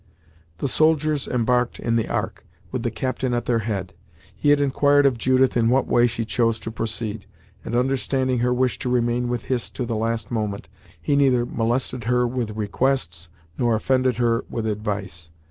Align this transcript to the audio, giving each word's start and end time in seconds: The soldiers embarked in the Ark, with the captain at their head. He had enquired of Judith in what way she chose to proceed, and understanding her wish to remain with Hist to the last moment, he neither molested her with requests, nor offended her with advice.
The 0.57 0.67
soldiers 0.67 1.27
embarked 1.27 1.77
in 1.79 1.95
the 1.95 2.07
Ark, 2.07 2.43
with 2.71 2.81
the 2.81 2.89
captain 2.89 3.35
at 3.35 3.45
their 3.45 3.59
head. 3.59 3.93
He 4.35 4.49
had 4.49 4.59
enquired 4.59 5.05
of 5.05 5.15
Judith 5.19 5.55
in 5.55 5.69
what 5.69 5.85
way 5.85 6.07
she 6.07 6.25
chose 6.25 6.57
to 6.61 6.71
proceed, 6.71 7.27
and 7.63 7.75
understanding 7.75 8.39
her 8.39 8.51
wish 8.51 8.79
to 8.79 8.89
remain 8.89 9.27
with 9.27 9.43
Hist 9.45 9.75
to 9.75 9.85
the 9.85 9.95
last 9.95 10.31
moment, 10.31 10.69
he 10.99 11.15
neither 11.15 11.45
molested 11.45 12.05
her 12.05 12.25
with 12.27 12.57
requests, 12.57 13.29
nor 13.59 13.75
offended 13.75 14.17
her 14.17 14.43
with 14.49 14.65
advice. 14.65 15.29